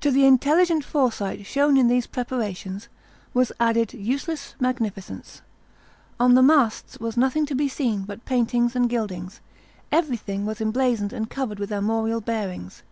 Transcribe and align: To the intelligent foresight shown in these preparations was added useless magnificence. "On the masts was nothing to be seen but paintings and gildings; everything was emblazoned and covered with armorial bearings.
To 0.00 0.10
the 0.10 0.26
intelligent 0.26 0.82
foresight 0.84 1.46
shown 1.46 1.76
in 1.76 1.86
these 1.86 2.08
preparations 2.08 2.88
was 3.32 3.52
added 3.60 3.94
useless 3.94 4.56
magnificence. 4.58 5.40
"On 6.18 6.34
the 6.34 6.42
masts 6.42 6.98
was 6.98 7.16
nothing 7.16 7.46
to 7.46 7.54
be 7.54 7.68
seen 7.68 8.02
but 8.02 8.24
paintings 8.24 8.74
and 8.74 8.90
gildings; 8.90 9.38
everything 9.92 10.46
was 10.46 10.60
emblazoned 10.60 11.12
and 11.12 11.30
covered 11.30 11.60
with 11.60 11.72
armorial 11.72 12.20
bearings. 12.20 12.82